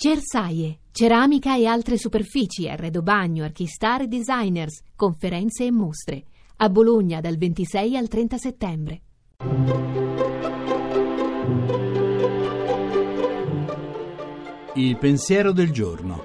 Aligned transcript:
Cersaie, 0.00 0.78
ceramica 0.92 1.56
e 1.56 1.66
altre 1.66 1.98
superfici, 1.98 2.68
arredo 2.68 3.02
bagno, 3.02 3.42
archistar 3.42 4.02
e 4.02 4.06
designers, 4.06 4.80
conferenze 4.94 5.64
e 5.64 5.72
mostre. 5.72 6.22
A 6.58 6.68
Bologna 6.68 7.20
dal 7.20 7.36
26 7.36 7.96
al 7.96 8.06
30 8.06 8.38
settembre. 8.38 9.00
Il 14.74 14.96
pensiero 14.98 15.50
del 15.50 15.72
giorno. 15.72 16.22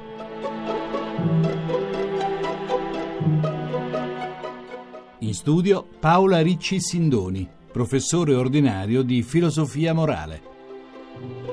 In 5.17 5.33
studio 5.33 5.87
Paola 5.99 6.41
Ricci 6.43 6.79
Sindoni, 6.79 7.49
professore 7.71 8.35
ordinario 8.35 9.01
di 9.01 9.23
filosofia 9.23 9.95
morale. 9.95 11.52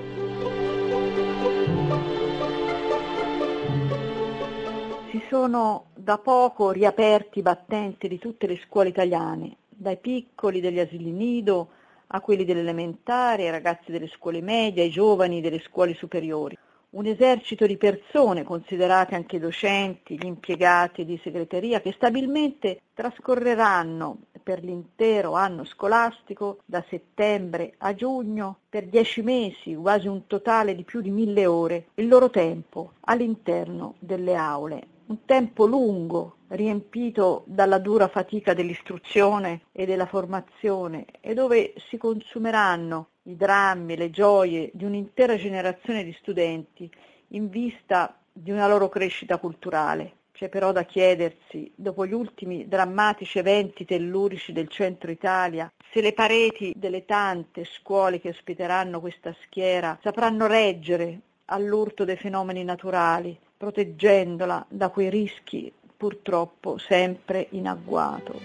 Sono 5.28 5.86
da 5.94 6.18
poco 6.18 6.70
riaperti 6.70 7.38
i 7.38 7.42
battenti 7.42 8.08
di 8.08 8.18
tutte 8.18 8.46
le 8.46 8.60
scuole 8.66 8.88
italiane, 8.88 9.58
dai 9.68 9.96
piccoli 9.96 10.60
degli 10.60 10.80
asili 10.80 11.12
nido 11.12 11.68
a 12.08 12.20
quelli 12.20 12.44
delle 12.44 12.60
elementari, 12.60 13.44
ai 13.44 13.50
ragazzi 13.50 13.92
delle 13.92 14.08
scuole 14.08 14.40
medie, 14.40 14.82
ai 14.82 14.90
giovani 14.90 15.40
delle 15.40 15.60
scuole 15.60 15.94
superiori. 15.94 16.58
Un 16.90 17.06
esercito 17.06 17.66
di 17.66 17.76
persone, 17.76 18.42
considerate 18.42 19.14
anche 19.14 19.38
docenti, 19.38 20.18
gli 20.18 20.26
impiegati 20.26 21.04
di 21.04 21.20
segreteria, 21.22 21.80
che 21.80 21.92
stabilmente 21.92 22.80
trascorreranno 22.92 24.18
per 24.42 24.64
l'intero 24.64 25.34
anno 25.34 25.64
scolastico, 25.64 26.58
da 26.64 26.84
settembre 26.88 27.74
a 27.78 27.94
giugno, 27.94 28.58
per 28.68 28.86
dieci 28.86 29.22
mesi, 29.22 29.74
quasi 29.76 30.08
un 30.08 30.26
totale 30.26 30.74
di 30.74 30.82
più 30.82 31.00
di 31.00 31.10
mille 31.10 31.46
ore, 31.46 31.86
il 31.94 32.08
loro 32.08 32.30
tempo 32.30 32.94
all'interno 33.02 33.94
delle 34.00 34.34
aule 34.34 34.98
un 35.10 35.24
tempo 35.24 35.66
lungo, 35.66 36.36
riempito 36.48 37.42
dalla 37.46 37.78
dura 37.78 38.06
fatica 38.06 38.54
dell'istruzione 38.54 39.62
e 39.72 39.84
della 39.84 40.06
formazione 40.06 41.06
e 41.20 41.34
dove 41.34 41.74
si 41.88 41.96
consumeranno 41.96 43.08
i 43.24 43.36
drammi, 43.36 43.96
le 43.96 44.10
gioie 44.10 44.70
di 44.72 44.84
un'intera 44.84 45.36
generazione 45.36 46.04
di 46.04 46.12
studenti 46.12 46.88
in 47.28 47.48
vista 47.48 48.16
di 48.32 48.52
una 48.52 48.68
loro 48.68 48.88
crescita 48.88 49.38
culturale. 49.38 50.18
C'è 50.30 50.48
però 50.48 50.70
da 50.70 50.84
chiedersi, 50.84 51.70
dopo 51.74 52.06
gli 52.06 52.14
ultimi 52.14 52.68
drammatici 52.68 53.38
eventi 53.38 53.84
tellurici 53.84 54.52
del 54.52 54.68
centro 54.68 55.10
Italia, 55.10 55.70
se 55.90 56.00
le 56.00 56.12
pareti 56.12 56.72
delle 56.76 57.04
tante 57.04 57.64
scuole 57.64 58.20
che 58.20 58.28
ospiteranno 58.28 59.00
questa 59.00 59.34
schiera 59.42 59.98
sapranno 60.00 60.46
reggere 60.46 61.20
all'urto 61.46 62.04
dei 62.04 62.16
fenomeni 62.16 62.62
naturali, 62.62 63.36
proteggendola 63.60 64.64
da 64.70 64.88
quei 64.88 65.10
rischi 65.10 65.70
purtroppo 65.94 66.78
sempre 66.78 67.46
in 67.50 67.68
agguato. 67.68 68.40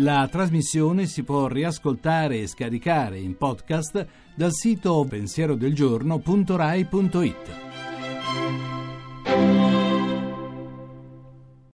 La 0.00 0.28
trasmissione 0.28 1.06
si 1.06 1.22
può 1.22 1.46
riascoltare 1.46 2.40
e 2.40 2.48
scaricare 2.48 3.20
in 3.20 3.36
podcast 3.36 4.08
dal 4.34 4.52
sito 4.52 5.06
pensierodelgiorno.rai.it. 5.08 7.67